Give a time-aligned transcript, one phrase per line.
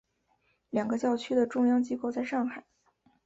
[0.71, 2.65] 两个教区的中央机构在上海。